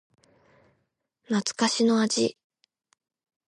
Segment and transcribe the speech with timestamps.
[1.29, 2.35] 懐かしの味